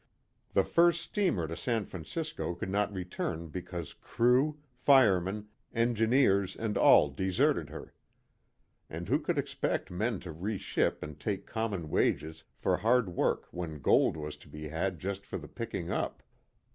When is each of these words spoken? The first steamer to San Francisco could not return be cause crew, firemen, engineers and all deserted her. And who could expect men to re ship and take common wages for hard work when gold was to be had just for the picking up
The 0.53 0.63
first 0.63 0.99
steamer 1.01 1.47
to 1.47 1.55
San 1.55 1.85
Francisco 1.85 2.55
could 2.55 2.71
not 2.71 2.91
return 2.91 3.49
be 3.49 3.61
cause 3.61 3.93
crew, 3.93 4.57
firemen, 4.73 5.49
engineers 5.75 6.55
and 6.55 6.75
all 6.75 7.11
deserted 7.11 7.69
her. 7.69 7.93
And 8.89 9.07
who 9.07 9.19
could 9.19 9.37
expect 9.37 9.91
men 9.91 10.19
to 10.21 10.31
re 10.31 10.57
ship 10.57 11.03
and 11.03 11.19
take 11.19 11.45
common 11.45 11.87
wages 11.91 12.45
for 12.57 12.77
hard 12.77 13.09
work 13.09 13.45
when 13.51 13.79
gold 13.79 14.17
was 14.17 14.37
to 14.37 14.47
be 14.49 14.69
had 14.69 14.97
just 14.97 15.23
for 15.23 15.37
the 15.37 15.47
picking 15.47 15.91
up 15.91 16.23